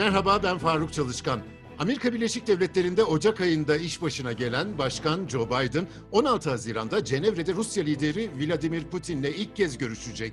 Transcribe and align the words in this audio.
Merhaba 0.00 0.42
ben 0.42 0.58
Faruk 0.58 0.92
Çalışkan. 0.92 1.40
Amerika 1.78 2.12
Birleşik 2.12 2.46
Devletleri'nde 2.46 3.04
Ocak 3.04 3.40
ayında 3.40 3.76
iş 3.76 4.02
başına 4.02 4.32
gelen 4.32 4.78
Başkan 4.78 5.28
Joe 5.28 5.46
Biden 5.46 5.86
16 6.12 6.50
Haziran'da 6.50 7.04
Cenevre'de 7.04 7.54
Rusya 7.54 7.84
lideri 7.84 8.30
Vladimir 8.38 8.84
Putin'le 8.84 9.24
ilk 9.24 9.56
kez 9.56 9.78
görüşecek. 9.78 10.32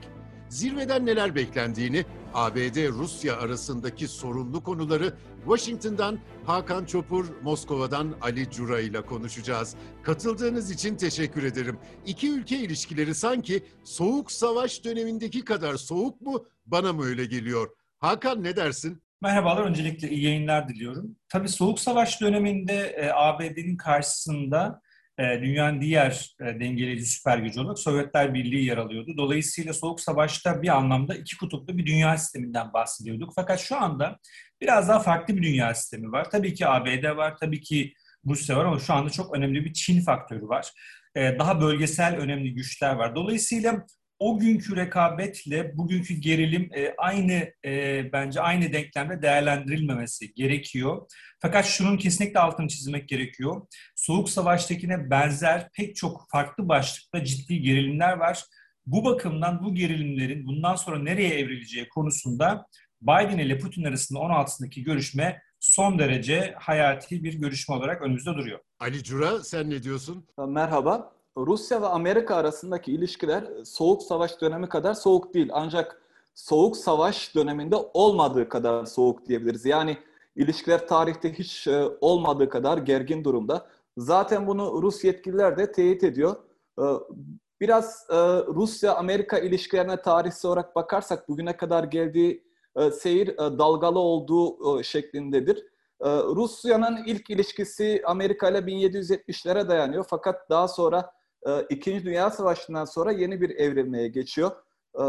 Zirveden 0.49 1.05
neler 1.05 1.35
beklendiğini, 1.35 2.05
ABD-Rusya 2.33 3.37
arasındaki 3.37 4.07
sorunlu 4.07 4.63
konuları 4.63 5.17
Washington'dan 5.45 6.19
Hakan 6.45 6.85
Çopur, 6.85 7.25
Moskova'dan 7.43 8.15
Ali 8.21 8.49
Cura 8.51 8.79
ile 8.79 9.01
konuşacağız. 9.01 9.75
Katıldığınız 10.03 10.71
için 10.71 10.95
teşekkür 10.95 11.43
ederim. 11.43 11.79
İki 12.05 12.31
ülke 12.31 12.57
ilişkileri 12.59 13.15
sanki 13.15 13.63
soğuk 13.83 14.31
savaş 14.31 14.83
dönemindeki 14.83 15.45
kadar 15.45 15.75
soğuk 15.75 16.21
mu, 16.21 16.45
bana 16.65 16.93
mı 16.93 17.05
öyle 17.05 17.25
geliyor? 17.25 17.69
Hakan 17.99 18.43
ne 18.43 18.55
dersin? 18.55 19.01
Merhabalar, 19.21 19.63
öncelikle 19.63 20.09
iyi 20.09 20.23
yayınlar 20.23 20.69
diliyorum. 20.69 21.15
Tabii 21.29 21.49
Soğuk 21.49 21.79
Savaş 21.79 22.21
döneminde 22.21 22.73
e, 22.73 23.09
ABD'nin 23.13 23.77
karşısında 23.77 24.81
e, 25.19 25.23
dünyanın 25.41 25.81
diğer 25.81 26.35
e, 26.41 26.45
dengeleyici 26.45 27.05
süper 27.05 27.37
gücü 27.37 27.59
olarak 27.59 27.79
Sovyetler 27.79 28.33
Birliği 28.33 28.65
yer 28.65 28.77
alıyordu. 28.77 29.17
Dolayısıyla 29.17 29.73
Soğuk 29.73 30.01
Savaş'ta 30.01 30.61
bir 30.61 30.67
anlamda 30.67 31.15
iki 31.15 31.37
kutuplu 31.37 31.77
bir 31.77 31.85
dünya 31.85 32.17
sisteminden 32.17 32.73
bahsediyorduk. 32.73 33.31
Fakat 33.35 33.59
şu 33.59 33.77
anda 33.77 34.19
biraz 34.61 34.89
daha 34.89 34.99
farklı 34.99 35.35
bir 35.35 35.43
dünya 35.43 35.75
sistemi 35.75 36.11
var. 36.11 36.29
Tabii 36.29 36.53
ki 36.53 36.67
ABD 36.67 37.17
var, 37.17 37.37
tabii 37.37 37.61
ki 37.61 37.93
Rusya 38.25 38.57
var 38.57 38.65
ama 38.65 38.79
şu 38.79 38.93
anda 38.93 39.09
çok 39.09 39.37
önemli 39.37 39.65
bir 39.65 39.73
Çin 39.73 40.01
faktörü 40.01 40.47
var. 40.47 40.71
E, 41.15 41.39
daha 41.39 41.61
bölgesel 41.61 42.15
önemli 42.15 42.53
güçler 42.53 42.95
var. 42.95 43.15
Dolayısıyla 43.15 43.85
o 44.19 44.39
günkü 44.39 44.75
rekabetle 44.75 45.77
bugünkü 45.77 46.13
gerilim 46.13 46.69
e, 46.75 46.93
aynı 46.97 47.53
e, 47.65 48.03
bence 48.13 48.41
aynı 48.41 48.73
denklemde 48.73 49.21
değerlendirilmemesi 49.21 50.33
gerekiyor. 50.33 51.07
Fakat 51.39 51.65
şunun 51.65 51.97
kesinlikle 51.97 52.39
altını 52.39 52.67
çizmek 52.67 53.09
gerekiyor. 53.09 53.67
Soğuk 53.95 54.29
Savaş'takine 54.29 55.09
benzer 55.09 55.69
pek 55.73 55.95
çok 55.95 56.25
farklı 56.31 56.69
başlıkta 56.69 57.23
ciddi 57.23 57.61
gerilimler 57.61 58.17
var. 58.17 58.43
Bu 58.85 59.05
bakımdan 59.05 59.63
bu 59.63 59.75
gerilimlerin 59.75 60.47
bundan 60.47 60.75
sonra 60.75 60.99
nereye 60.99 61.39
evrileceği 61.39 61.89
konusunda 61.89 62.65
Biden 63.01 63.37
ile 63.37 63.57
Putin 63.57 63.83
arasında 63.83 64.19
16'sındaki 64.19 64.83
görüşme 64.83 65.41
son 65.59 65.99
derece 65.99 66.55
hayati 66.59 67.23
bir 67.23 67.33
görüşme 67.33 67.75
olarak 67.75 68.01
önümüzde 68.01 68.33
duruyor. 68.33 68.59
Ali 68.79 69.03
Cura 69.03 69.43
sen 69.43 69.69
ne 69.69 69.83
diyorsun? 69.83 70.27
Merhaba. 70.47 71.16
Rusya 71.37 71.81
ve 71.81 71.87
Amerika 71.87 72.35
arasındaki 72.35 72.91
ilişkiler 72.91 73.43
soğuk 73.65 74.03
savaş 74.03 74.41
dönemi 74.41 74.69
kadar 74.69 74.93
soğuk 74.93 75.33
değil. 75.33 75.49
Ancak 75.53 76.01
soğuk 76.35 76.77
savaş 76.77 77.35
döneminde 77.35 77.75
olmadığı 77.93 78.49
kadar 78.49 78.85
soğuk 78.85 79.27
diyebiliriz. 79.27 79.65
Yani 79.65 79.97
ilişkiler 80.35 80.87
tarihte 80.87 81.33
hiç 81.33 81.67
e, 81.67 81.85
olmadığı 82.01 82.49
kadar 82.49 82.77
gergin 82.77 83.23
durumda. 83.23 83.67
Zaten 83.97 84.47
bunu 84.47 84.81
Rus 84.81 85.03
yetkililer 85.03 85.57
de 85.57 85.71
teyit 85.71 86.03
ediyor. 86.03 86.35
E, 86.79 86.85
biraz 87.61 88.05
e, 88.09 88.15
Rusya-Amerika 88.47 89.39
ilişkilerine 89.39 90.01
tarihsel 90.01 90.49
olarak 90.49 90.75
bakarsak 90.75 91.29
bugüne 91.29 91.57
kadar 91.57 91.83
geldiği 91.83 92.47
seyir 92.93 93.37
dalgalı 93.37 93.99
olduğu 93.99 94.83
şeklindedir. 94.83 95.65
Rusya'nın 96.05 97.03
ilk 97.05 97.29
ilişkisi 97.29 98.01
Amerika 98.05 98.49
ile 98.49 98.57
1770'lere 98.57 99.67
dayanıyor. 99.67 100.05
Fakat 100.09 100.49
daha 100.49 100.67
sonra 100.67 100.99
e, 100.99 101.16
İkinci 101.69 102.05
Dünya 102.05 102.31
Savaşı'ndan 102.31 102.85
sonra 102.85 103.11
yeni 103.11 103.41
bir 103.41 103.49
evrilmeye 103.49 104.07
geçiyor. 104.07 104.51
E, 104.99 105.03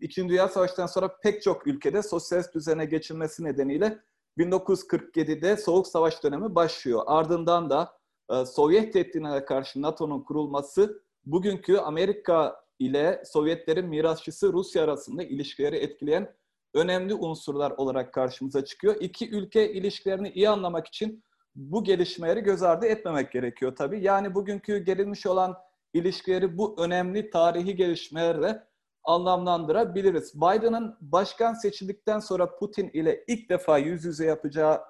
İkinci 0.00 0.28
Dünya 0.28 0.48
Savaşı'ndan 0.48 0.86
sonra 0.86 1.16
pek 1.22 1.42
çok 1.42 1.66
ülkede 1.66 2.02
sosyalist 2.02 2.54
düzene 2.54 2.84
geçilmesi 2.84 3.44
nedeniyle 3.44 3.98
1947'de 4.38 5.56
Soğuk 5.56 5.86
Savaş 5.86 6.24
dönemi 6.24 6.54
başlıyor. 6.54 7.02
Ardından 7.06 7.70
da 7.70 7.92
e, 8.30 8.46
Sovyet 8.46 8.92
tehdidine 8.92 9.44
karşı 9.44 9.82
NATO'nun 9.82 10.22
kurulması 10.22 11.02
bugünkü 11.26 11.76
Amerika 11.76 12.64
ile 12.78 13.22
Sovyetlerin 13.24 13.86
mirasçısı 13.86 14.52
Rusya 14.52 14.84
arasında 14.84 15.22
ilişkileri 15.22 15.76
etkileyen 15.76 16.34
önemli 16.74 17.14
unsurlar 17.14 17.70
olarak 17.70 18.14
karşımıza 18.14 18.64
çıkıyor. 18.64 18.96
İki 19.00 19.30
ülke 19.30 19.72
ilişkilerini 19.72 20.30
iyi 20.30 20.48
anlamak 20.48 20.86
için 20.86 21.24
bu 21.56 21.84
gelişmeleri 21.84 22.40
göz 22.40 22.62
ardı 22.62 22.86
etmemek 22.86 23.32
gerekiyor 23.32 23.76
tabii. 23.76 24.04
Yani 24.04 24.34
bugünkü 24.34 24.78
gerilmiş 24.78 25.26
olan 25.26 25.56
ilişkileri 25.92 26.58
bu 26.58 26.82
önemli 26.82 27.30
tarihi 27.30 27.76
gelişmelerle 27.76 28.62
anlamlandırabiliriz. 29.04 30.34
Biden'ın 30.34 30.96
başkan 31.00 31.54
seçildikten 31.54 32.18
sonra 32.18 32.56
Putin 32.56 32.90
ile 32.92 33.24
ilk 33.26 33.50
defa 33.50 33.78
yüz 33.78 34.04
yüze 34.04 34.26
yapacağı 34.26 34.80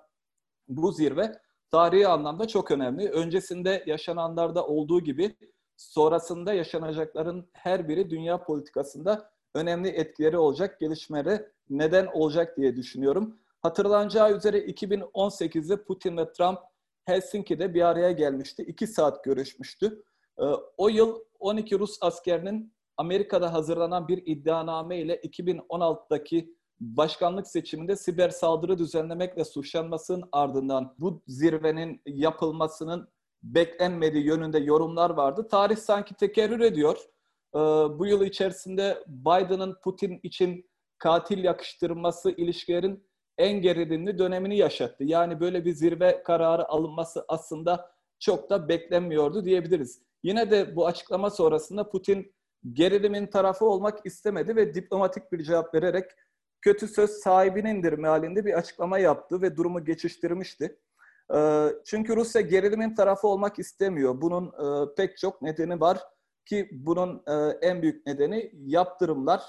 bu 0.68 0.92
zirve 0.92 1.32
tarihi 1.70 2.08
anlamda 2.08 2.48
çok 2.48 2.70
önemli. 2.70 3.08
Öncesinde 3.10 3.84
yaşananlarda 3.86 4.66
olduğu 4.66 5.00
gibi 5.00 5.36
sonrasında 5.76 6.52
yaşanacakların 6.54 7.48
her 7.52 7.88
biri 7.88 8.10
dünya 8.10 8.44
politikasında 8.44 9.30
önemli 9.54 9.88
etkileri 9.88 10.38
olacak, 10.38 10.80
gelişmeleri 10.80 11.46
neden 11.70 12.06
olacak 12.06 12.56
diye 12.56 12.76
düşünüyorum. 12.76 13.38
Hatırlanacağı 13.64 14.36
üzere 14.36 14.58
2018'de 14.58 15.84
Putin 15.84 16.16
ve 16.16 16.32
Trump 16.32 16.58
Helsinki'de 17.04 17.74
bir 17.74 17.82
araya 17.82 18.12
gelmişti. 18.12 18.62
İki 18.62 18.86
saat 18.86 19.24
görüşmüştü. 19.24 20.02
Ee, 20.38 20.42
o 20.76 20.88
yıl 20.88 21.20
12 21.38 21.78
Rus 21.78 21.98
askerinin 22.00 22.74
Amerika'da 22.96 23.52
hazırlanan 23.52 24.08
bir 24.08 24.22
iddianame 24.26 24.98
ile 24.98 25.16
2016'daki 25.16 26.54
başkanlık 26.80 27.46
seçiminde 27.46 27.96
siber 27.96 28.28
saldırı 28.28 28.78
düzenlemekle 28.78 29.44
suçlanmasının 29.44 30.28
ardından 30.32 30.94
bu 30.98 31.22
zirvenin 31.26 32.02
yapılmasının 32.06 33.08
beklenmediği 33.42 34.26
yönünde 34.26 34.58
yorumlar 34.58 35.10
vardı. 35.10 35.48
Tarih 35.50 35.76
sanki 35.76 36.14
tekerrür 36.14 36.60
ediyor. 36.60 36.98
Ee, 37.54 37.58
bu 37.98 38.06
yıl 38.06 38.24
içerisinde 38.24 39.04
Biden'ın 39.06 39.76
Putin 39.84 40.20
için 40.22 40.70
katil 40.98 41.44
yakıştırması 41.44 42.30
ilişkilerin 42.30 43.13
en 43.38 43.60
gerilimli 43.60 44.18
dönemini 44.18 44.56
yaşattı. 44.56 45.04
Yani 45.04 45.40
böyle 45.40 45.64
bir 45.64 45.72
zirve 45.72 46.22
kararı 46.22 46.68
alınması 46.68 47.24
aslında 47.28 47.90
çok 48.18 48.50
da 48.50 48.68
beklenmiyordu 48.68 49.44
diyebiliriz. 49.44 50.02
Yine 50.22 50.50
de 50.50 50.76
bu 50.76 50.86
açıklama 50.86 51.30
sonrasında 51.30 51.90
Putin 51.90 52.34
gerilimin 52.72 53.26
tarafı 53.26 53.64
olmak 53.64 54.06
istemedi 54.06 54.56
ve 54.56 54.74
diplomatik 54.74 55.32
bir 55.32 55.42
cevap 55.42 55.74
vererek 55.74 56.10
kötü 56.62 56.88
söz 56.88 57.10
sahibinindir 57.10 57.92
mealinde 57.92 58.44
bir 58.44 58.54
açıklama 58.54 58.98
yaptı 58.98 59.42
ve 59.42 59.56
durumu 59.56 59.84
geçiştirmişti. 59.84 60.78
Ee, 61.34 61.68
çünkü 61.84 62.16
Rusya 62.16 62.40
gerilimin 62.40 62.94
tarafı 62.94 63.28
olmak 63.28 63.58
istemiyor. 63.58 64.20
Bunun 64.20 64.46
e, 64.46 64.94
pek 64.94 65.18
çok 65.18 65.42
nedeni 65.42 65.80
var 65.80 65.98
ki 66.46 66.68
bunun 66.72 67.22
e, 67.26 67.32
en 67.68 67.82
büyük 67.82 68.06
nedeni 68.06 68.50
yaptırımlar. 68.54 69.42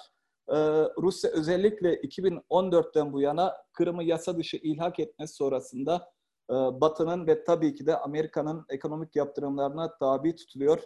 Ee, 0.49 0.55
Rusya 1.01 1.31
özellikle 1.31 1.95
2014'ten 1.95 3.13
bu 3.13 3.21
yana 3.21 3.53
Kırım'ı 3.73 4.03
yasa 4.03 4.37
dışı 4.37 4.57
ilhak 4.57 4.99
etmesi 4.99 5.35
sonrasında 5.35 6.11
e, 6.49 6.53
Batı'nın 6.53 7.27
ve 7.27 7.43
tabii 7.43 7.75
ki 7.75 7.85
de 7.85 7.97
Amerika'nın 7.97 8.65
ekonomik 8.69 9.15
yaptırımlarına 9.15 9.97
tabi 9.97 10.35
tutuluyor. 10.35 10.79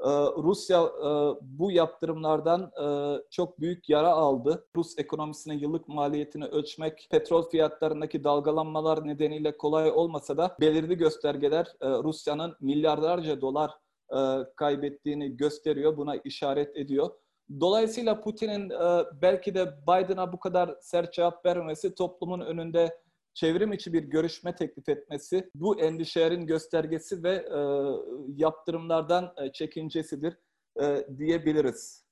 Ee, 0.00 0.08
Rusya 0.42 0.82
e, 0.82 1.08
bu 1.40 1.70
yaptırımlardan 1.70 2.72
e, 2.82 2.86
çok 3.30 3.60
büyük 3.60 3.88
yara 3.88 4.08
aldı. 4.08 4.66
Rus 4.76 4.98
ekonomisinin 4.98 5.58
yıllık 5.58 5.88
maliyetini 5.88 6.44
ölçmek 6.44 7.08
petrol 7.10 7.42
fiyatlarındaki 7.42 8.24
dalgalanmalar 8.24 9.08
nedeniyle 9.08 9.56
kolay 9.56 9.90
olmasa 9.90 10.36
da 10.36 10.56
belirli 10.60 10.96
göstergeler 10.96 11.66
Rusya'nın 11.82 12.56
milyarlarca 12.60 13.40
dolar 13.40 13.70
kaybettiğini 14.56 15.36
gösteriyor, 15.36 15.96
buna 15.96 16.16
işaret 16.16 16.76
ediyor. 16.76 17.10
Dolayısıyla 17.60 18.20
Putin'in 18.20 18.70
e, 18.70 19.04
belki 19.22 19.54
de 19.54 19.74
Biden'a 19.82 20.32
bu 20.32 20.40
kadar 20.40 20.76
sert 20.80 21.12
cevap 21.12 21.46
vermesi 21.46 21.94
toplumun 21.94 22.40
önünde 22.40 22.98
çevrim 23.34 23.72
içi 23.72 23.92
bir 23.92 24.02
görüşme 24.02 24.54
teklif 24.54 24.88
etmesi 24.88 25.50
bu 25.54 25.80
endişelerin 25.80 26.46
göstergesi 26.46 27.22
ve 27.22 27.32
e, 27.32 27.60
yaptırımlardan 28.36 29.34
e, 29.36 29.52
çekincesidir 29.52 30.36
e, 30.80 31.06
diyebiliriz. 31.18 32.03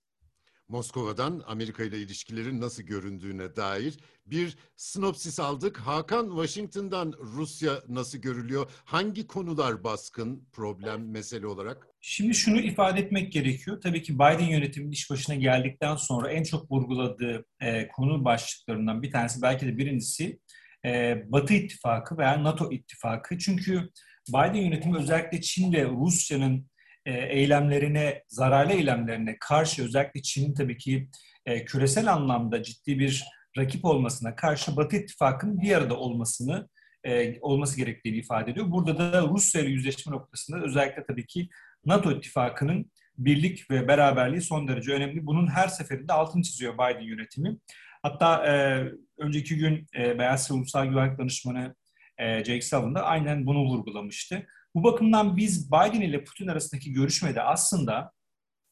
Moskova'dan 0.69 1.43
Amerika 1.47 1.85
ile 1.85 1.99
ilişkilerin 1.99 2.61
nasıl 2.61 2.83
göründüğüne 2.83 3.57
dair 3.57 3.97
bir 4.27 4.57
sinopsis 4.77 5.41
aldık. 5.41 5.79
Hakan 5.79 6.29
Washington'dan 6.29 7.15
Rusya 7.19 7.73
nasıl 7.89 8.19
görülüyor? 8.19 8.71
Hangi 8.85 9.27
konular 9.27 9.85
baskın, 9.85 10.49
problem, 10.53 11.11
mesele 11.11 11.47
olarak? 11.47 11.89
Şimdi 12.01 12.35
şunu 12.35 12.61
ifade 12.61 13.01
etmek 13.01 13.33
gerekiyor. 13.33 13.81
Tabii 13.81 14.03
ki 14.03 14.15
Biden 14.15 14.49
yönetiminin 14.51 14.93
iş 14.93 15.11
başına 15.11 15.35
geldikten 15.35 15.97
sonra 15.97 16.33
en 16.33 16.43
çok 16.43 16.71
vurguladığı 16.71 17.45
e, 17.61 17.89
konu 17.89 18.25
başlıklarından 18.25 19.03
bir 19.03 19.11
tanesi 19.11 19.43
belki 19.43 19.67
de 19.67 19.79
birincisi 19.79 20.39
e, 20.85 21.23
Batı 21.33 21.55
İttifakı 21.55 22.19
veya 22.19 22.45
NATO 22.45 22.73
İttifakı. 22.73 23.39
Çünkü 23.39 23.91
Biden 24.29 24.55
yönetimi 24.55 24.99
özellikle 24.99 25.41
Çin 25.41 25.73
ve 25.73 25.85
Rusya'nın 25.85 26.72
e, 27.07 27.13
eylemlerine, 27.13 28.23
zararlı 28.29 28.73
eylemlerine 28.73 29.37
karşı 29.41 29.85
özellikle 29.85 30.23
Çin'in 30.23 30.55
tabii 30.55 30.79
ki 30.79 31.09
e, 31.47 31.65
küresel 31.65 32.13
anlamda 32.13 32.63
ciddi 32.63 32.99
bir 32.99 33.25
rakip 33.59 33.85
olmasına 33.85 34.35
karşı 34.35 34.77
Batı 34.77 34.97
ittifakının 34.97 35.61
bir 35.61 35.77
arada 35.77 35.97
olmasını 35.97 36.69
e, 37.05 37.41
olması 37.41 37.77
gerektiğini 37.77 38.17
ifade 38.17 38.51
ediyor. 38.51 38.71
Burada 38.71 38.99
da 38.99 39.23
Rusya 39.23 39.61
ile 39.61 39.71
yüzleşme 39.71 40.13
noktasında 40.13 40.65
özellikle 40.65 41.05
tabii 41.05 41.27
ki 41.27 41.49
NATO 41.85 42.13
ittifakının 42.13 42.91
birlik 43.19 43.71
ve 43.71 43.89
beraberliği 43.89 44.43
son 44.43 44.69
derece 44.69 44.93
önemli. 44.93 45.27
Bunun 45.27 45.47
her 45.47 45.69
seferinde 45.69 46.13
altını 46.13 46.43
çiziyor 46.43 46.75
Biden 46.75 47.01
yönetimi. 47.01 47.57
Hatta 48.03 48.47
e, 48.47 48.85
önceki 49.19 49.57
gün 49.57 49.87
e, 49.99 50.19
Beyaz 50.19 50.51
Ulusal 50.51 50.87
Güvenlik 50.87 51.19
Danışmanı 51.19 51.75
e, 52.19 52.45
Jake 52.45 52.63
Sullivan 52.63 52.95
da 52.95 53.03
aynen 53.03 53.47
bunu 53.47 53.65
vurgulamıştı. 53.65 54.47
Bu 54.75 54.85
bakımdan 54.85 55.37
biz 55.37 55.73
Biden 55.73 56.01
ile 56.01 56.25
Putin 56.25 56.49
arasındaki 56.49 56.93
görüşmede 56.93 57.43
aslında 57.43 58.13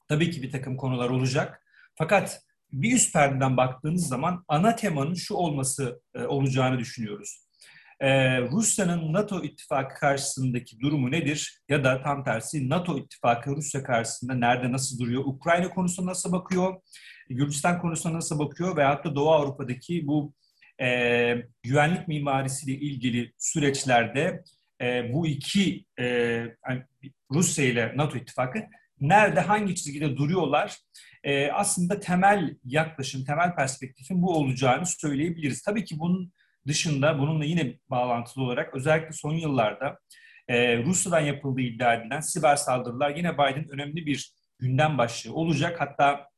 tabii 0.08 0.31
ki 0.31 0.43
bir 0.43 0.50
takım 0.50 0.76
konular 0.76 1.11
olacak. 1.11 1.67
Fakat 1.94 2.43
bir 2.73 2.93
üst 2.93 3.12
perdeden 3.12 3.56
baktığınız 3.56 4.08
zaman 4.08 4.44
ana 4.49 4.76
temanın 4.76 5.14
şu 5.14 5.35
olması 5.35 6.02
e, 6.14 6.23
olacağını 6.23 6.79
düşünüyoruz. 6.79 7.50
Ee, 8.00 8.41
Rusya'nın 8.41 9.12
NATO 9.12 9.43
ittifakı 9.43 10.00
karşısındaki 10.00 10.81
durumu 10.81 11.11
nedir? 11.11 11.62
Ya 11.69 11.85
da 11.85 12.02
tam 12.02 12.25
tersi 12.25 12.69
NATO 12.69 12.99
ittifakı 12.99 13.50
Rusya 13.56 13.82
karşısında 13.82 14.35
nerede 14.35 14.73
nasıl 14.73 14.99
duruyor? 14.99 15.23
Ukrayna 15.25 15.70
konusuna 15.70 16.11
nasıl 16.11 16.32
bakıyor? 16.32 16.81
Gürcistan 17.29 17.81
konusuna 17.81 18.12
nasıl 18.12 18.38
bakıyor? 18.38 18.76
Veyahut 18.76 19.05
da 19.05 19.14
Doğu 19.14 19.31
Avrupa'daki 19.31 20.06
bu 20.06 20.35
e, 20.82 20.87
güvenlik 21.62 22.08
mimarisiyle 22.08 22.79
ilgili 22.79 23.32
süreçlerde 23.38 24.44
e, 24.81 25.12
bu 25.12 25.27
iki 25.27 25.85
e, 25.99 26.05
yani 26.69 26.82
Rusya 27.32 27.65
ile 27.65 27.93
NATO 27.97 28.19
ittifakı 28.19 28.62
nerede 29.00 29.41
hangi 29.41 29.75
çizgide 29.75 30.17
duruyorlar? 30.17 30.77
E, 31.25 31.50
aslında 31.50 32.00
temel 32.00 32.56
yaklaşım, 32.65 33.25
temel 33.25 33.55
perspektifin 33.55 34.23
bu 34.23 34.37
olacağını 34.37 34.87
söyleyebiliriz. 34.87 35.62
Tabii 35.62 35.85
ki 35.85 35.99
bunun 35.99 36.32
dışında 36.67 37.19
bununla 37.19 37.44
yine 37.44 37.79
bağlantılı 37.91 38.44
olarak 38.44 38.75
özellikle 38.75 39.12
son 39.12 39.35
yıllarda 39.35 39.99
e, 40.49 40.83
Rusya'dan 40.83 41.21
yapıldığı 41.21 41.61
iddia 41.61 41.94
edilen 41.94 42.21
siber 42.21 42.56
saldırılar 42.56 43.17
yine 43.17 43.35
Biden 43.35 43.69
önemli 43.71 44.06
bir 44.06 44.33
gündem 44.59 44.99
başlığı 44.99 45.35
olacak. 45.35 45.81
Hatta 45.81 46.29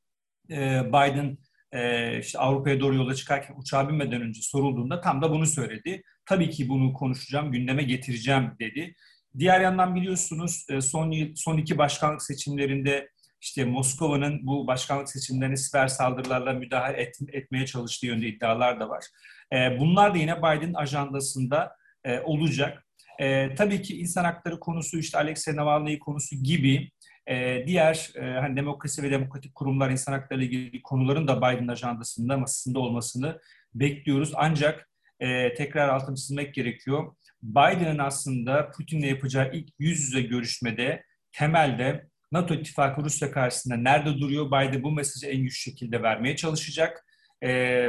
e, 0.51 0.83
Biden 0.89 1.39
e, 1.73 2.19
işte 2.19 2.39
Avrupa'ya 2.39 2.81
doğru 2.81 2.95
yola 2.95 3.15
çıkarken 3.15 3.55
uçağa 3.59 3.89
binmeden 3.89 4.23
önce 4.23 4.43
sorulduğunda 4.43 5.01
tam 5.01 5.23
da 5.23 5.31
bunu 5.31 5.47
söyledi. 5.47 6.03
Tabii 6.27 6.51
ki 6.51 6.69
bunu 6.69 6.93
konuşacağım, 6.93 7.53
gündeme 7.53 7.83
getireceğim 7.83 8.53
dedi. 8.61 8.95
Diğer 9.39 9.61
yandan 9.61 9.95
biliyorsunuz 9.95 10.67
e, 10.71 10.81
son 10.81 11.35
son 11.35 11.59
iki 11.59 11.79
başkanlık 11.79 12.23
seçimlerinde 12.23 13.09
işte 13.41 13.65
Moskova'nın 13.65 14.47
bu 14.47 14.67
başkanlık 14.67 15.09
seçimlerine 15.09 15.57
siber 15.57 15.89
saldırılarla 15.89 16.53
müdahale 16.53 16.97
et, 16.97 17.19
etmeye 17.33 17.67
çalıştığı 17.67 18.07
yönde 18.07 18.29
iddialar 18.29 18.81
da 18.81 18.89
var. 18.89 19.05
E, 19.53 19.81
bunlar 19.81 20.15
da 20.15 20.19
yine 20.19 20.39
Biden 20.39 20.75
ajandasında 20.75 21.77
e, 22.05 22.21
olacak. 22.21 22.87
E, 23.21 23.55
tabii 23.55 23.83
ki 23.83 23.99
insan 23.99 24.25
hakları 24.25 24.61
konusu, 24.61 24.99
işte 24.99 25.19
Alexei 25.19 25.57
Navalny 25.57 25.99
konusu 25.99 26.37
gibi 26.37 26.91
e, 27.27 27.65
diğer 27.67 28.11
e, 28.15 28.21
hani 28.21 28.57
demokrasi 28.57 29.03
ve 29.03 29.11
demokratik 29.11 29.55
kurumlar, 29.55 29.91
insan 29.91 30.13
hakları 30.13 30.45
ile 30.45 30.47
ilgili 30.47 30.83
konuların 30.83 31.29
da 31.29 31.37
Biden 31.39 31.69
ajandasında, 31.69 32.39
masasında 32.39 32.79
olmasını 32.79 33.41
bekliyoruz. 33.75 34.33
Ancak 34.35 34.89
e, 35.21 35.55
tekrar 35.55 35.89
altını 35.89 36.17
çizmek 36.17 36.55
gerekiyor. 36.55 37.15
Biden'ın 37.43 37.99
aslında 37.99 38.71
Putin'le 38.71 39.07
yapacağı 39.07 39.53
ilk 39.53 39.69
yüz 39.79 40.01
yüze 40.01 40.23
görüşmede 40.23 41.05
temelde 41.33 42.07
NATO 42.33 42.55
ittifakı 42.55 43.05
Rusya 43.05 43.31
karşısında 43.31 43.77
nerede 43.77 44.19
duruyor? 44.19 44.47
Biden 44.47 44.83
bu 44.83 44.93
mesajı 44.93 45.27
en 45.27 45.43
güçlü 45.43 45.71
şekilde 45.71 46.03
vermeye 46.03 46.37
çalışacak. 46.37 47.05
Ee, 47.43 47.49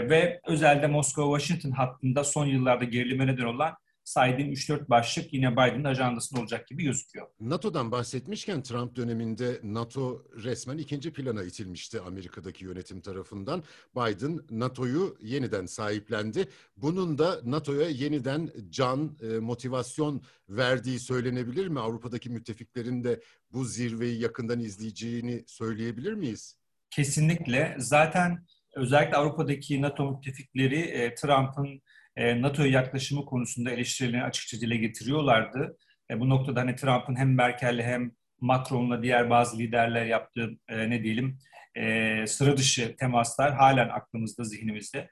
ve 0.10 0.42
özelde 0.48 0.86
Moskova-Washington 0.86 1.72
hattında 1.72 2.24
son 2.24 2.46
yıllarda 2.46 2.84
gerilime 2.84 3.28
neden 3.28 3.44
olan 3.44 3.76
saydığım 4.04 4.52
3-4 4.52 4.90
başlık 4.90 5.34
yine 5.34 5.52
Biden'ın 5.52 5.84
ajandasında 5.84 6.42
olacak 6.42 6.68
gibi 6.68 6.84
gözüküyor. 6.84 7.28
NATO'dan 7.40 7.92
bahsetmişken 7.92 8.64
Trump 8.64 8.96
döneminde 8.96 9.60
NATO 9.64 10.24
resmen 10.44 10.78
ikinci 10.78 11.14
plana 11.14 11.44
itilmişti 11.44 12.02
Amerika'daki 12.02 12.66
yönetim 12.66 13.02
tarafından. 13.02 13.64
Biden 13.96 14.40
NATO'yu 14.50 15.18
yeniden 15.22 15.66
sahiplendi. 15.66 16.50
Bunun 16.78 17.18
da 17.18 17.40
NATO'ya 17.44 17.90
yeniden 17.90 18.50
can, 18.70 19.18
e, 19.22 19.40
motivasyon 19.40 20.22
verdiği 20.50 21.00
söylenebilir 21.00 21.68
mi? 21.68 21.80
Avrupa'daki 21.80 22.30
müttefiklerin 22.30 23.04
de 23.04 23.22
bu 23.52 23.66
zirveyi 23.66 24.22
yakından 24.22 24.60
izleyeceğini 24.60 25.44
söyleyebilir 25.48 26.14
miyiz? 26.14 26.58
Kesinlikle. 26.90 27.76
Zaten 27.80 28.46
özellikle 28.76 29.18
Avrupa'daki 29.18 29.82
NATO 29.82 30.12
müttefikleri 30.12 30.80
e, 30.80 31.16
Trump'ın 31.16 31.82
e, 32.16 32.42
NATO'ya 32.42 32.72
yaklaşımı 32.72 33.26
konusunda 33.26 33.72
eleştirilerini 33.72 34.24
açıkça 34.24 34.62
dile 34.62 34.78
getiriyorlardı. 34.78 35.78
E, 36.12 36.20
bu 36.20 36.30
noktada 36.30 36.60
hani 36.60 36.76
Trump'ın 36.76 37.16
hem 37.16 37.36
Merkel'le 37.36 37.84
hem 37.84 38.12
Macron'la 38.40 39.04
diğer 39.04 39.30
bazı 39.30 39.60
liderler 39.60 40.06
yaptığı 40.06 40.50
e, 40.70 40.90
ne 40.90 41.04
diyelim 41.04 41.40
e, 41.76 42.28
sıra 42.28 42.58
dışı 42.58 42.96
temaslar 42.96 43.54
halen 43.54 43.90
aklımızda, 43.90 44.44
zihnimizde. 44.44 45.10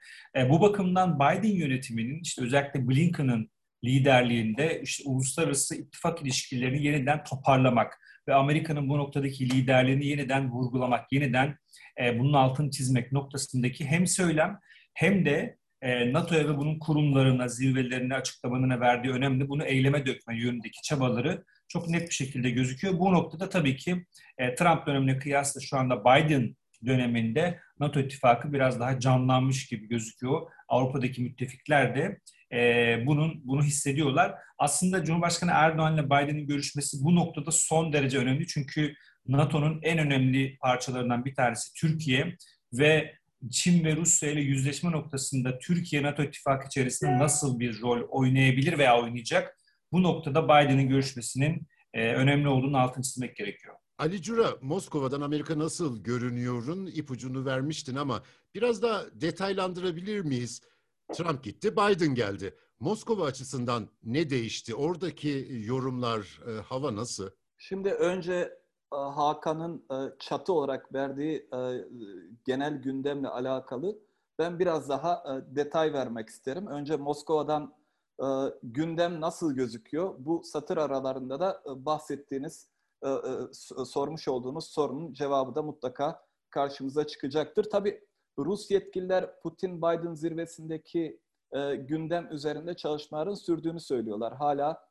Bu 0.48 0.60
bakımdan 0.60 1.14
Biden 1.16 1.56
yönetiminin 1.56 2.20
işte 2.20 2.42
özellikle 2.42 2.88
Blinken'ın 2.88 3.50
liderliğinde 3.84 4.80
işte 4.82 5.04
uluslararası 5.06 5.76
ittifak 5.76 6.22
ilişkilerini 6.22 6.84
yeniden 6.84 7.24
toparlamak 7.24 7.98
ve 8.28 8.34
Amerika'nın 8.34 8.88
bu 8.88 8.98
noktadaki 8.98 9.50
liderliğini 9.50 10.06
yeniden 10.06 10.50
vurgulamak, 10.50 11.12
yeniden 11.12 11.56
bunun 12.18 12.32
altını 12.32 12.70
çizmek 12.70 13.12
noktasındaki 13.12 13.86
hem 13.86 14.06
söylem 14.06 14.58
hem 14.94 15.24
de 15.24 15.56
e, 15.82 16.12
NATO'ya 16.12 16.48
ve 16.48 16.56
bunun 16.56 16.78
kurumlarına, 16.78 17.48
zirvelerine, 17.48 18.14
açıklamalarına 18.14 18.80
verdiği 18.80 19.10
önemli 19.10 19.48
bunu 19.48 19.64
eyleme 19.64 20.06
dökme 20.06 20.38
yönündeki 20.38 20.82
çabaları 20.82 21.44
çok 21.68 21.88
net 21.88 22.08
bir 22.08 22.14
şekilde 22.14 22.50
gözüküyor. 22.50 22.98
Bu 22.98 23.12
noktada 23.12 23.48
tabii 23.48 23.76
ki 23.76 24.06
e, 24.38 24.54
Trump 24.54 24.86
dönemine 24.86 25.18
kıyasla 25.18 25.60
şu 25.60 25.76
anda 25.76 26.00
Biden 26.00 26.56
döneminde 26.86 27.58
NATO 27.78 28.00
ittifakı 28.00 28.52
biraz 28.52 28.80
daha 28.80 29.00
canlanmış 29.00 29.66
gibi 29.66 29.88
gözüküyor. 29.88 30.50
Avrupa'daki 30.68 31.22
müttefikler 31.22 31.96
de 31.96 32.20
e, 32.52 33.06
bunun 33.06 33.40
bunu 33.44 33.62
hissediyorlar. 33.62 34.34
Aslında 34.58 35.04
Cumhurbaşkanı 35.04 35.50
Erdoğan 35.54 35.94
ile 35.94 36.06
Biden'in 36.06 36.46
görüşmesi 36.46 36.96
bu 37.04 37.14
noktada 37.14 37.50
son 37.50 37.92
derece 37.92 38.18
önemli. 38.18 38.46
Çünkü 38.46 38.94
NATO'nun 39.26 39.80
en 39.82 39.98
önemli 39.98 40.58
parçalarından 40.58 41.24
bir 41.24 41.34
tanesi 41.34 41.72
Türkiye 41.74 42.36
ve 42.72 43.14
Çin 43.50 43.84
ve 43.84 43.96
Rusya 43.96 44.30
ile 44.30 44.40
yüzleşme 44.40 44.90
noktasında 44.90 45.58
Türkiye 45.58 46.02
NATO 46.02 46.22
ittifakı 46.22 46.66
içerisinde 46.66 47.18
nasıl 47.18 47.60
bir 47.60 47.80
rol 47.80 48.02
oynayabilir 48.08 48.78
veya 48.78 49.00
oynayacak? 49.02 49.56
Bu 49.92 50.02
noktada 50.02 50.44
Biden'ın 50.44 50.88
görüşmesinin 50.88 51.66
e, 51.94 52.12
önemli 52.14 52.48
olduğunu 52.48 52.78
altını 52.78 53.04
çizmek 53.04 53.36
gerekiyor. 53.36 53.74
Ali 53.98 54.22
Cura, 54.22 54.56
Moskova'dan 54.60 55.20
Amerika 55.20 55.58
nasıl 55.58 56.04
görünüyorun 56.04 56.86
ipucunu 56.86 57.44
vermiştin 57.44 57.96
ama 57.96 58.22
biraz 58.54 58.82
daha 58.82 59.04
detaylandırabilir 59.20 60.20
miyiz? 60.20 60.60
Trump 61.14 61.44
gitti, 61.44 61.72
Biden 61.72 62.14
geldi. 62.14 62.54
Moskova 62.80 63.24
açısından 63.24 63.88
ne 64.02 64.30
değişti? 64.30 64.74
Oradaki 64.74 65.46
yorumlar, 65.50 66.40
e, 66.48 66.50
hava 66.60 66.96
nasıl? 66.96 67.30
Şimdi 67.58 67.90
önce 67.90 68.61
Hakan'ın 68.92 69.84
e, 69.90 70.12
çatı 70.18 70.52
olarak 70.52 70.94
verdiği 70.94 71.48
e, 71.54 71.84
genel 72.44 72.74
gündemle 72.74 73.28
alakalı 73.28 73.98
ben 74.38 74.58
biraz 74.58 74.88
daha 74.88 75.42
detay 75.46 75.92
vermek 75.92 76.28
isterim. 76.28 76.66
Önce 76.66 76.96
Moskova'dan 76.96 77.74
gündem 78.62 79.20
nasıl 79.20 79.54
gözüküyor? 79.54 80.14
Bu 80.18 80.42
satır 80.44 80.76
aralarında 80.76 81.40
da 81.40 81.62
bahsettiğiniz, 81.66 82.68
sormuş 83.84 84.28
olduğunuz 84.28 84.64
sorunun 84.64 85.12
cevabı 85.12 85.54
da 85.54 85.62
mutlaka 85.62 86.24
karşımıza 86.50 87.06
çıkacaktır. 87.06 87.70
Tabii 87.70 88.04
Rus 88.38 88.70
yetkililer 88.70 89.30
Putin-Biden 89.42 90.14
zirvesindeki 90.14 91.20
gündem 91.78 92.28
üzerinde 92.32 92.74
çalışmaların 92.74 93.34
sürdüğünü 93.34 93.80
söylüyorlar. 93.80 94.34
Hala 94.34 94.88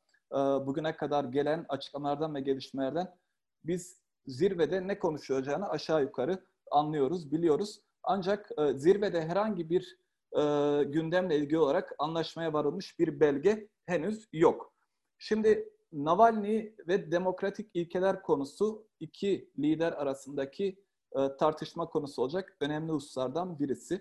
bugüne 0.65 0.96
kadar 0.96 1.24
gelen 1.24 1.65
açıklamalardan 1.70 2.36
ve 2.36 2.41
gelişmelerden 2.41 3.15
biz 3.63 4.01
zirvede 4.27 4.87
ne 4.87 4.99
konuşulacağını 4.99 5.69
aşağı 5.69 6.01
yukarı 6.01 6.45
anlıyoruz, 6.71 7.31
biliyoruz. 7.31 7.81
Ancak 8.03 8.49
e, 8.57 8.73
zirvede 8.73 9.21
herhangi 9.21 9.69
bir 9.69 9.97
e, 10.37 10.41
gündemle 10.83 11.37
ilgili 11.37 11.57
olarak 11.57 11.95
anlaşmaya 11.99 12.53
varılmış 12.53 12.99
bir 12.99 13.19
belge 13.19 13.67
henüz 13.85 14.27
yok. 14.33 14.73
Şimdi 15.17 15.69
Navalny 15.93 16.75
ve 16.87 17.11
demokratik 17.11 17.71
ilkeler 17.73 18.21
konusu 18.21 18.87
iki 18.99 19.51
lider 19.59 19.91
arasındaki 19.91 20.83
e, 21.15 21.37
tartışma 21.37 21.89
konusu 21.89 22.21
olacak 22.21 22.57
önemli 22.61 22.91
hususlardan 22.91 23.59
birisi. 23.59 23.95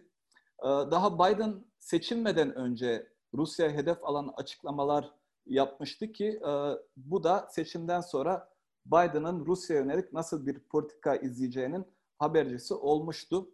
E, 0.62 0.66
daha 0.66 1.18
Biden 1.18 1.64
seçilmeden 1.78 2.54
önce 2.54 3.12
Rusya 3.34 3.70
hedef 3.70 4.04
alan 4.04 4.32
açıklamalar 4.36 5.14
yapmıştı 5.46 6.12
ki 6.12 6.40
e, 6.46 6.52
bu 6.96 7.24
da 7.24 7.48
seçimden 7.50 8.00
sonra 8.00 8.49
Biden'ın 8.86 9.46
Rusya 9.46 9.76
yönelik 9.76 10.12
nasıl 10.12 10.46
bir 10.46 10.58
politika 10.58 11.16
izleyeceğinin 11.16 11.86
habercisi 12.18 12.74
olmuştu. 12.74 13.50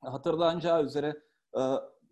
Hatırlanacağı 0.00 0.84
üzere 0.84 1.22
e, 1.58 1.60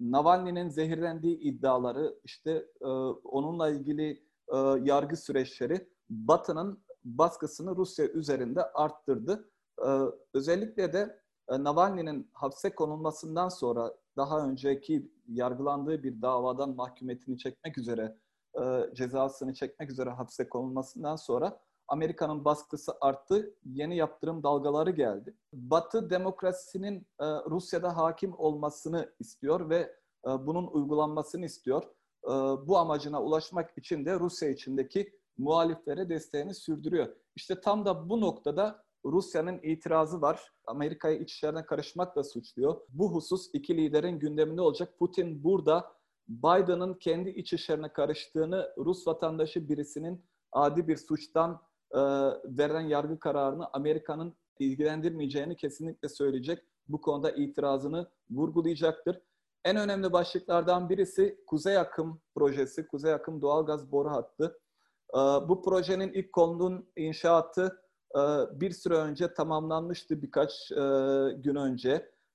Navalny'nin 0.00 0.68
zehirlendiği 0.68 1.38
iddiaları, 1.38 2.20
işte 2.24 2.50
e, 2.80 2.86
onunla 3.24 3.70
ilgili 3.70 4.10
e, 4.48 4.56
yargı 4.82 5.16
süreçleri 5.16 5.88
Batı'nın 6.10 6.84
baskısını 7.04 7.76
Rusya 7.76 8.06
üzerinde 8.06 8.72
arttırdı. 8.72 9.50
Özellikle 10.34 10.92
de 10.92 11.20
Navalny'nin 11.50 12.30
hapse 12.32 12.74
konulmasından 12.74 13.48
sonra 13.48 13.94
daha 14.16 14.46
önceki 14.46 15.12
yargılandığı 15.28 16.02
bir 16.02 16.22
davadan 16.22 16.76
mahkumiyetini 16.76 17.38
çekmek 17.38 17.78
üzere, 17.78 18.18
cezasını 18.94 19.54
çekmek 19.54 19.90
üzere 19.90 20.10
hapse 20.10 20.48
konulmasından 20.48 21.16
sonra 21.16 21.60
Amerika'nın 21.88 22.44
baskısı 22.44 22.92
arttı, 23.00 23.54
yeni 23.64 23.96
yaptırım 23.96 24.42
dalgaları 24.42 24.90
geldi. 24.90 25.34
Batı 25.52 26.10
demokrasisinin 26.10 27.06
e, 27.20 27.24
Rusya'da 27.24 27.96
hakim 27.96 28.34
olmasını 28.38 29.14
istiyor 29.18 29.70
ve 29.70 29.76
e, 30.26 30.46
bunun 30.46 30.66
uygulanmasını 30.66 31.44
istiyor. 31.44 31.82
E, 32.24 32.30
bu 32.66 32.78
amacına 32.78 33.22
ulaşmak 33.22 33.78
için 33.78 34.04
de 34.04 34.20
Rusya 34.20 34.50
içindeki 34.50 35.12
muhaliflere 35.38 36.08
desteğini 36.08 36.54
sürdürüyor. 36.54 37.08
İşte 37.36 37.60
tam 37.60 37.84
da 37.84 38.08
bu 38.08 38.20
noktada 38.20 38.84
Rusya'nın 39.04 39.60
itirazı 39.62 40.20
var. 40.20 40.52
Amerika'yı 40.66 41.20
iç 41.20 41.32
işlerine 41.32 41.66
karışmakla 41.66 42.24
suçluyor. 42.24 42.80
Bu 42.88 43.14
husus 43.14 43.50
iki 43.52 43.76
liderin 43.76 44.18
gündeminde 44.18 44.60
olacak. 44.60 44.98
Putin 44.98 45.44
burada 45.44 45.92
Biden'ın 46.28 46.94
kendi 46.94 47.30
iç 47.30 47.52
işlerine 47.52 47.92
karıştığını 47.92 48.72
Rus 48.78 49.06
vatandaşı 49.06 49.68
birisinin 49.68 50.24
adi 50.52 50.88
bir 50.88 50.96
suçtan 50.96 51.60
e, 51.94 52.00
verilen 52.44 52.80
yargı 52.80 53.18
kararını 53.18 53.66
Amerika'nın 53.72 54.34
ilgilendirmeyeceğini 54.58 55.56
kesinlikle 55.56 56.08
söyleyecek. 56.08 56.62
Bu 56.88 57.00
konuda 57.00 57.30
itirazını 57.30 58.10
vurgulayacaktır. 58.30 59.20
En 59.64 59.76
önemli 59.76 60.12
başlıklardan 60.12 60.88
birisi 60.88 61.38
Kuzey 61.46 61.78
Akım 61.78 62.20
projesi, 62.34 62.86
Kuzey 62.86 63.12
Akım 63.12 63.42
doğalgaz 63.42 63.92
boru 63.92 64.10
hattı. 64.10 64.60
E, 65.14 65.18
bu 65.18 65.62
projenin 65.62 66.12
ilk 66.12 66.32
konunun 66.32 66.88
inşaatı 66.96 67.82
e, 68.16 68.20
bir 68.60 68.70
süre 68.70 68.94
önce 68.94 69.34
tamamlanmıştı 69.34 70.22
birkaç 70.22 70.72
e, 70.72 70.76
gün 71.36 71.54
önce. 71.54 71.90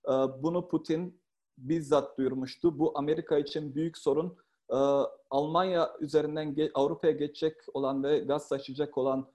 E, 0.10 0.13
bunu 0.44 0.68
Putin 0.68 1.22
bizzat 1.58 2.18
duyurmuştu. 2.18 2.80
Bu 2.80 2.98
Amerika 2.98 3.38
için 3.38 3.75
büyük 3.75 3.98
sorun. 3.98 4.38
E, 4.72 4.78
Almanya 5.30 5.92
üzerinden 6.00 6.70
Avrupa'ya 6.74 7.13
geçecek 7.13 7.56
olan 7.74 8.04
ve 8.04 8.20
gaz 8.20 8.50
taşıyacak 8.50 8.98
olan 8.98 9.28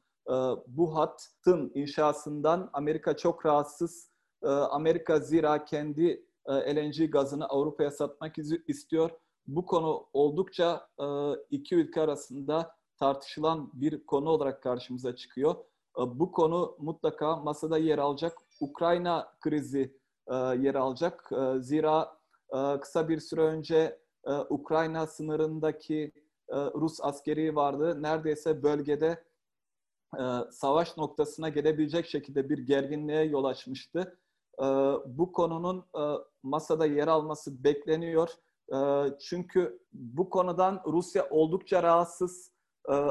bu 0.66 0.97
hattın 0.97 1.73
inşasından 1.75 2.71
Amerika 2.73 3.16
çok 3.16 3.47
rahatsız. 3.47 4.14
Ee, 4.45 4.49
Amerika 4.49 5.21
zira 5.21 5.64
kendi 5.64 6.26
e, 6.47 6.76
LNG 6.76 7.11
gazını 7.12 7.47
Avrupa'ya 7.47 7.90
satmak 7.90 8.35
istiyor. 8.69 9.11
Bu 9.47 9.66
konu 9.66 10.07
oldukça 10.12 10.88
e, 11.00 11.07
iki 11.50 11.75
ülke 11.75 12.00
arasında 12.00 12.76
tartışılan 12.99 13.71
bir 13.75 14.07
konu 14.07 14.31
olarak 14.31 14.62
karşımıza 14.62 15.16
çıkıyor. 15.16 15.54
Ee, 15.99 16.00
bu 16.19 16.33
konu 16.33 16.76
mutlaka 16.78 17.37
masada 17.37 17.78
yer 17.78 17.99
alacak. 17.99 18.38
Ukrayna 18.61 19.35
krizi 19.40 19.99
e, 20.28 20.35
yer 20.35 20.75
alacak. 20.75 21.31
Zira 21.61 22.19
kısa 22.81 23.09
bir 23.09 23.21
süre 23.21 23.40
önce 23.40 23.99
Ukrayna 24.50 25.07
sınırındaki 25.07 26.12
Rus 26.50 26.99
askeri 27.02 27.57
vardı. 27.57 28.02
Neredeyse 28.02 28.62
bölgede 28.62 29.25
savaş 30.50 30.97
noktasına 30.97 31.49
gelebilecek 31.49 32.06
şekilde 32.06 32.50
bir 32.50 32.59
gerginliğe 32.59 33.25
yol 33.25 33.44
açmıştı. 33.44 34.18
E, 34.59 34.64
bu 35.06 35.33
konunun 35.33 35.78
e, 35.78 36.02
masada 36.42 36.87
yer 36.87 37.09
alması 37.09 37.64
bekleniyor. 37.64 38.28
çünkü 39.21 39.78
bu 39.92 40.30
konudan 40.30 40.83
Rusya 40.87 41.28
oldukça 41.30 41.83
rahatsız. 41.83 42.54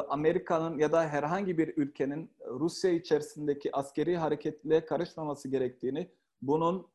Amerika'nın 0.10 0.78
ya 0.78 0.92
da 0.92 1.08
herhangi 1.08 1.58
bir 1.58 1.78
ülkenin 1.78 2.32
Rusya 2.48 2.92
içerisindeki 2.92 3.76
askeri 3.76 4.18
hareketliliğe 4.18 4.86
karışmaması 4.86 5.50
gerektiğini, 5.50 6.12
bunun 6.42 6.88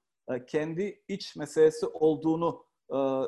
kendi 0.47 1.03
iç 1.09 1.37
meselesi 1.37 1.87
olduğunu 1.87 2.65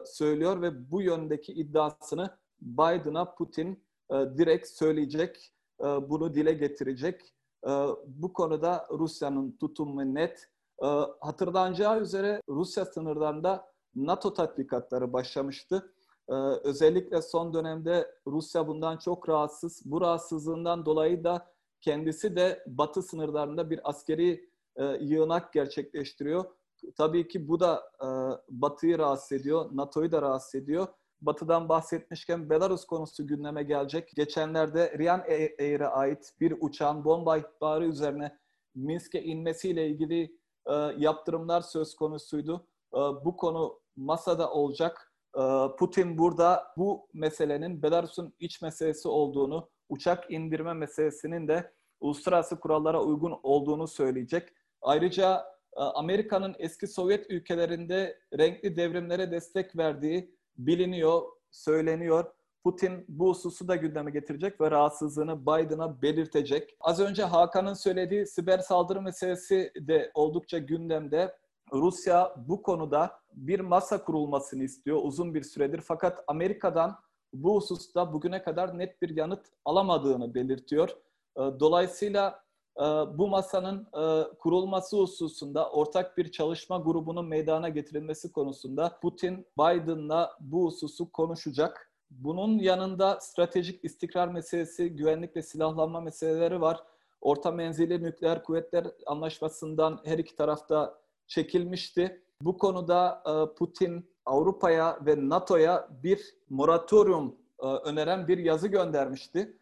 söylüyor 0.04 0.62
ve 0.62 0.90
bu 0.90 1.02
yöndeki 1.02 1.52
iddiasını 1.52 2.38
Biden'a 2.60 3.34
Putin 3.34 3.84
direkt 4.10 4.68
söyleyecek. 4.68 5.52
E, 5.80 6.10
bunu 6.10 6.34
dile 6.34 6.52
getirecek. 6.52 7.34
E, 7.66 7.70
bu 8.06 8.32
konuda 8.32 8.86
Rusya'nın 8.90 9.56
tutumu 9.60 10.14
net. 10.14 10.48
E, 10.82 10.86
hatırlanacağı 11.20 12.00
üzere 12.00 12.42
Rusya 12.48 12.84
sınırlarında 12.84 13.70
NATO 13.94 14.34
tatbikatları 14.34 15.12
başlamıştı. 15.12 15.92
Özellikle 16.64 17.22
son 17.22 17.54
dönemde 17.54 18.14
Rusya 18.26 18.68
bundan 18.68 18.96
çok 18.96 19.28
rahatsız. 19.28 19.82
Bu 19.84 20.00
rahatsızlığından 20.00 20.86
dolayı 20.86 21.24
da 21.24 21.52
kendisi 21.80 22.36
de 22.36 22.64
Batı 22.66 23.02
sınırlarında 23.02 23.70
bir 23.70 23.90
askeri 23.90 24.50
yığınak 25.00 25.52
gerçekleştiriyor. 25.52 26.44
Tabii 26.96 27.28
ki 27.28 27.48
bu 27.48 27.60
da 27.60 27.92
Batı'yı 28.48 28.98
rahatsız 28.98 29.32
ediyor, 29.32 29.68
NATO'yu 29.72 30.12
da 30.12 30.22
rahatsız 30.22 30.54
ediyor. 30.54 30.86
Batı'dan 31.22 31.68
bahsetmişken 31.68 32.50
Belarus 32.50 32.84
konusu 32.84 33.26
gündeme 33.26 33.62
gelecek. 33.62 34.12
Geçenlerde 34.16 34.98
Ryan 34.98 35.24
Air'e 35.58 35.86
ait 35.86 36.32
bir 36.40 36.54
uçağın 36.60 37.04
bomba 37.04 37.38
ihbarı 37.38 37.84
üzerine 37.84 38.38
Minsk'e 38.74 39.22
inmesiyle 39.22 39.88
ilgili 39.88 40.38
e, 40.66 40.74
yaptırımlar 40.98 41.60
söz 41.60 41.94
konusuydu. 41.94 42.66
E, 42.94 42.98
bu 42.98 43.36
konu 43.36 43.80
masada 43.96 44.50
olacak. 44.50 45.12
E, 45.36 45.42
Putin 45.78 46.18
burada 46.18 46.66
bu 46.76 47.08
meselenin 47.14 47.82
Belarus'un 47.82 48.34
iç 48.40 48.62
meselesi 48.62 49.08
olduğunu, 49.08 49.70
uçak 49.88 50.30
indirme 50.30 50.74
meselesinin 50.74 51.48
de 51.48 51.72
uluslararası 52.00 52.60
kurallara 52.60 53.02
uygun 53.02 53.40
olduğunu 53.42 53.88
söyleyecek. 53.88 54.48
Ayrıca 54.82 55.44
e, 55.76 55.80
Amerika'nın 55.80 56.54
eski 56.58 56.86
Sovyet 56.86 57.30
ülkelerinde 57.30 58.18
renkli 58.38 58.76
devrimlere 58.76 59.30
destek 59.30 59.76
verdiği 59.76 60.39
biliniyor, 60.66 61.22
söyleniyor. 61.50 62.24
Putin 62.64 63.04
bu 63.08 63.28
hususu 63.28 63.68
da 63.68 63.76
gündeme 63.76 64.10
getirecek 64.10 64.60
ve 64.60 64.70
rahatsızlığını 64.70 65.42
Biden'a 65.42 66.02
belirtecek. 66.02 66.76
Az 66.80 67.00
önce 67.00 67.24
Hakan'ın 67.24 67.74
söylediği 67.74 68.26
siber 68.26 68.58
saldırı 68.58 69.02
meselesi 69.02 69.72
de 69.76 70.10
oldukça 70.14 70.58
gündemde. 70.58 71.36
Rusya 71.72 72.34
bu 72.48 72.62
konuda 72.62 73.20
bir 73.32 73.60
masa 73.60 74.04
kurulmasını 74.04 74.62
istiyor 74.62 74.98
uzun 75.02 75.34
bir 75.34 75.42
süredir. 75.42 75.80
Fakat 75.80 76.24
Amerika'dan 76.26 76.96
bu 77.32 77.54
hususta 77.56 78.12
bugüne 78.12 78.42
kadar 78.42 78.78
net 78.78 79.02
bir 79.02 79.16
yanıt 79.16 79.46
alamadığını 79.64 80.34
belirtiyor. 80.34 80.88
Ee, 81.36 81.40
dolayısıyla 81.40 82.42
bu 83.18 83.28
masanın 83.28 83.86
e, 83.94 84.34
kurulması 84.38 84.96
hususunda 84.96 85.70
ortak 85.70 86.18
bir 86.18 86.32
çalışma 86.32 86.78
grubunun 86.78 87.26
meydana 87.26 87.68
getirilmesi 87.68 88.32
konusunda 88.32 88.98
Putin 89.02 89.46
Biden'la 89.58 90.36
bu 90.40 90.66
hususu 90.66 91.12
konuşacak. 91.12 91.92
Bunun 92.10 92.58
yanında 92.58 93.20
stratejik 93.20 93.84
istikrar 93.84 94.28
meselesi, 94.28 94.88
güvenlik 94.88 95.36
ve 95.36 95.42
silahlanma 95.42 96.00
meseleleri 96.00 96.60
var. 96.60 96.84
Orta 97.20 97.50
menzilli 97.50 98.02
nükleer 98.02 98.44
kuvvetler 98.44 98.86
anlaşmasından 99.06 100.00
her 100.04 100.18
iki 100.18 100.36
tarafta 100.36 100.98
çekilmişti. 101.26 102.22
Bu 102.42 102.58
konuda 102.58 103.22
e, 103.26 103.54
Putin 103.54 104.10
Avrupa'ya 104.26 104.98
ve 105.06 105.28
NATO'ya 105.28 105.88
bir 106.02 106.34
moratorium 106.50 107.36
öneren 107.84 108.28
bir 108.28 108.38
yazı 108.38 108.68
göndermişti. 108.68 109.56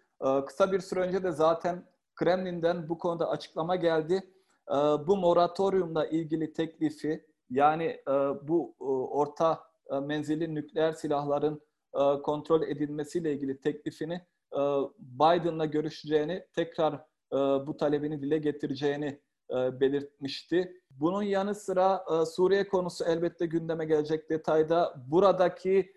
Kısa 0.46 0.72
bir 0.72 0.80
süre 0.80 1.00
önce 1.00 1.22
de 1.22 1.32
zaten 1.32 1.84
Kremlin'den 2.18 2.88
bu 2.88 2.98
konuda 2.98 3.28
açıklama 3.28 3.76
geldi. 3.76 4.22
Ee, 4.70 4.74
bu 5.06 5.16
moratoriumla 5.16 6.06
ilgili 6.06 6.52
teklifi 6.52 7.26
yani 7.50 7.84
e, 7.84 8.12
bu 8.48 8.74
e, 8.80 8.84
orta 8.84 9.60
e, 9.92 9.98
menzilli 9.98 10.54
nükleer 10.54 10.92
silahların 10.92 11.68
kontrol 12.22 12.62
edilmesiyle 12.62 13.32
ilgili 13.32 13.60
teklifini 13.60 14.20
Biden'la 14.98 15.64
görüşeceğini, 15.64 16.46
tekrar 16.54 17.04
bu 17.66 17.76
talebini 17.76 18.22
dile 18.22 18.38
getireceğini 18.38 19.20
belirtmişti. 19.52 20.72
Bunun 20.90 21.22
yanı 21.22 21.54
sıra 21.54 22.04
Suriye 22.26 22.68
konusu 22.68 23.04
elbette 23.04 23.46
gündeme 23.46 23.84
gelecek 23.84 24.30
detayda. 24.30 24.94
Buradaki 25.06 25.92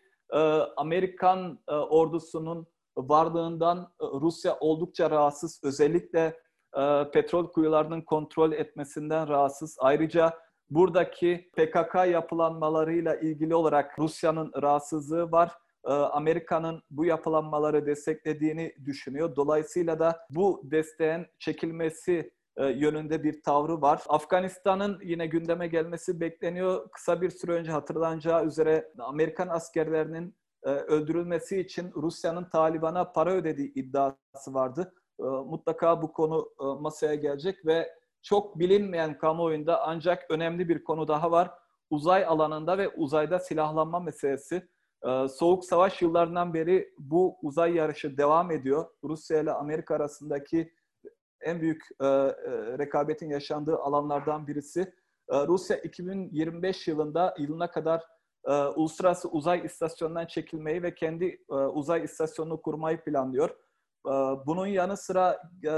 Amerikan 0.77 1.59
ordusunun 1.67 2.67
varlığından 2.97 3.93
e, 4.01 4.05
Rusya 4.05 4.57
oldukça 4.59 5.11
rahatsız. 5.11 5.61
Özellikle 5.63 6.39
e, 6.77 7.11
petrol 7.13 7.51
kuyularının 7.51 8.01
kontrol 8.01 8.51
etmesinden 8.51 9.27
rahatsız. 9.27 9.77
Ayrıca 9.79 10.33
buradaki 10.69 11.49
PKK 11.57 11.95
yapılanmalarıyla 11.95 13.15
ilgili 13.15 13.55
olarak 13.55 13.99
Rusya'nın 13.99 14.51
rahatsızlığı 14.61 15.31
var. 15.31 15.51
E, 15.85 15.91
Amerika'nın 15.91 16.83
bu 16.91 17.05
yapılanmaları 17.05 17.85
desteklediğini 17.85 18.75
düşünüyor. 18.85 19.35
Dolayısıyla 19.35 19.99
da 19.99 20.19
bu 20.29 20.61
desteğin 20.63 21.27
çekilmesi 21.39 22.33
yönünde 22.57 23.23
bir 23.23 23.41
tavrı 23.41 23.81
var. 23.81 24.03
Afganistan'ın 24.07 24.99
yine 25.03 25.27
gündeme 25.27 25.67
gelmesi 25.67 26.19
bekleniyor. 26.19 26.89
Kısa 26.91 27.21
bir 27.21 27.29
süre 27.29 27.51
önce 27.51 27.71
hatırlanacağı 27.71 28.45
üzere 28.45 28.91
Amerikan 28.99 29.47
askerlerinin 29.47 30.35
öldürülmesi 30.69 31.59
için 31.59 31.91
Rusya'nın 31.95 32.43
Taliban'a 32.43 33.11
para 33.11 33.33
ödediği 33.33 33.73
iddiası 33.73 34.53
vardı. 34.53 34.93
E, 35.19 35.23
mutlaka 35.23 36.01
bu 36.01 36.13
konu 36.13 36.49
e, 36.61 36.65
masaya 36.81 37.15
gelecek 37.15 37.65
ve 37.65 37.89
çok 38.21 38.59
bilinmeyen 38.59 39.17
kamuoyunda 39.17 39.87
ancak 39.87 40.31
önemli 40.31 40.69
bir 40.69 40.83
konu 40.83 41.07
daha 41.07 41.31
var. 41.31 41.51
Uzay 41.89 42.25
alanında 42.25 42.77
ve 42.77 42.89
uzayda 42.89 43.39
silahlanma 43.39 43.99
meselesi. 43.99 44.67
E, 45.07 45.27
Soğuk 45.27 45.65
Savaş 45.65 46.01
yıllarından 46.01 46.53
beri 46.53 46.93
bu 46.99 47.37
uzay 47.41 47.75
yarışı 47.75 48.17
devam 48.17 48.51
ediyor. 48.51 48.85
Rusya 49.03 49.39
ile 49.41 49.51
Amerika 49.51 49.95
arasındaki 49.95 50.73
en 51.41 51.61
büyük 51.61 51.83
e, 52.01 52.05
e, 52.05 52.09
rekabetin 52.77 53.29
yaşandığı 53.29 53.77
alanlardan 53.77 54.47
birisi. 54.47 54.81
E, 55.29 55.47
Rusya 55.47 55.77
2025 55.77 56.87
yılında 56.87 57.35
yılına 57.37 57.71
kadar 57.71 58.03
e, 58.47 58.53
uluslararası 58.53 59.29
uzay 59.29 59.65
istasyonundan 59.65 60.25
çekilmeyi 60.25 60.83
ve 60.83 60.95
kendi 60.95 61.25
e, 61.49 61.53
uzay 61.53 62.03
istasyonunu 62.03 62.61
kurmayı 62.61 63.03
planlıyor. 63.03 63.49
E, 64.07 64.11
bunun 64.45 64.67
yanı 64.67 64.97
sıra 64.97 65.41
e, 65.63 65.73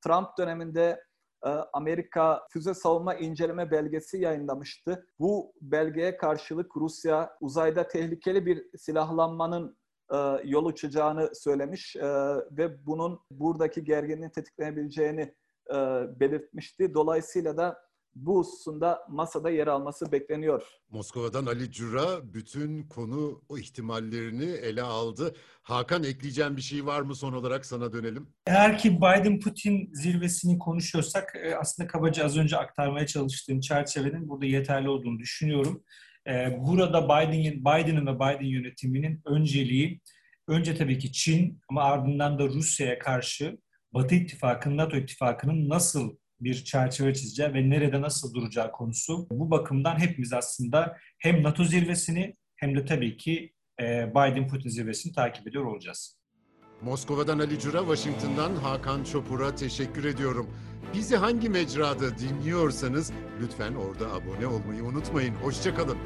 Trump 0.00 0.38
döneminde 0.38 1.04
e, 1.44 1.48
Amerika 1.48 2.46
füze 2.52 2.74
savunma 2.74 3.14
inceleme 3.14 3.70
belgesi 3.70 4.18
yayınlamıştı. 4.18 5.06
Bu 5.18 5.52
belgeye 5.60 6.16
karşılık 6.16 6.76
Rusya 6.76 7.36
uzayda 7.40 7.88
tehlikeli 7.88 8.46
bir 8.46 8.66
silahlanmanın 8.78 9.76
e, 10.12 10.16
yol 10.44 10.66
açacağını 10.66 11.30
söylemiş 11.34 11.96
e, 11.96 12.06
ve 12.50 12.86
bunun 12.86 13.20
buradaki 13.30 13.84
gerginliğin 13.84 14.30
tetiklenebileceğini 14.30 15.34
e, 15.70 15.74
belirtmişti. 16.20 16.94
Dolayısıyla 16.94 17.56
da 17.56 17.85
bu 18.16 18.38
hususunda 18.38 19.02
masada 19.08 19.50
yer 19.50 19.66
alması 19.66 20.12
bekleniyor. 20.12 20.62
Moskova'dan 20.90 21.46
Ali 21.46 21.70
Cura 21.72 22.34
bütün 22.34 22.82
konu 22.82 23.42
o 23.48 23.58
ihtimallerini 23.58 24.44
ele 24.44 24.82
aldı. 24.82 25.34
Hakan 25.62 26.04
ekleyeceğim 26.04 26.56
bir 26.56 26.62
şey 26.62 26.86
var 26.86 27.00
mı 27.00 27.14
son 27.14 27.32
olarak 27.32 27.66
sana 27.66 27.92
dönelim. 27.92 28.28
Eğer 28.46 28.78
ki 28.78 28.96
Biden-Putin 28.96 29.90
zirvesini 29.92 30.58
konuşuyorsak 30.58 31.36
e, 31.44 31.56
aslında 31.56 31.86
kabaca 31.86 32.24
az 32.24 32.36
önce 32.36 32.56
aktarmaya 32.56 33.06
çalıştığım 33.06 33.60
çerçevenin 33.60 34.28
burada 34.28 34.46
yeterli 34.46 34.88
olduğunu 34.88 35.18
düşünüyorum. 35.18 35.82
E, 36.28 36.58
Burada 36.60 37.04
Biden, 37.04 37.54
Biden'ın 37.54 38.06
ve 38.06 38.14
Biden 38.14 38.46
yönetiminin 38.46 39.22
önceliği 39.24 40.00
önce 40.48 40.74
tabii 40.74 40.98
ki 40.98 41.12
Çin 41.12 41.60
ama 41.68 41.82
ardından 41.82 42.38
da 42.38 42.48
Rusya'ya 42.48 42.98
karşı 42.98 43.58
Batı 43.94 44.14
İttifakı'nın, 44.14 44.76
NATO 44.76 44.96
İttifakı'nın 44.96 45.68
nasıl 45.68 46.16
bir 46.40 46.64
çerçeve 46.64 47.14
çizeceği 47.14 47.54
ve 47.54 47.70
nerede 47.70 48.00
nasıl 48.00 48.34
duracağı 48.34 48.72
konusu. 48.72 49.26
Bu 49.30 49.50
bakımdan 49.50 49.98
hepimiz 50.00 50.32
aslında 50.32 50.96
hem 51.18 51.42
NATO 51.42 51.64
zirvesini 51.64 52.36
hem 52.56 52.76
de 52.76 52.84
tabii 52.84 53.16
ki 53.16 53.52
e, 53.80 53.84
Biden-Putin 54.14 54.68
zirvesini 54.68 55.12
takip 55.12 55.48
ediyor 55.48 55.64
olacağız. 55.64 56.18
Moskova'dan 56.82 57.38
Ali 57.38 57.58
Cura, 57.58 57.78
Washington'dan 57.78 58.56
Hakan 58.56 59.04
Çopur'a 59.04 59.54
teşekkür 59.54 60.04
ediyorum. 60.04 60.50
Bizi 60.94 61.16
hangi 61.16 61.48
mecrada 61.48 62.18
dinliyorsanız 62.18 63.12
lütfen 63.40 63.74
orada 63.74 64.12
abone 64.12 64.46
olmayı 64.46 64.84
unutmayın. 64.84 65.34
Hoşçakalın. 65.34 65.98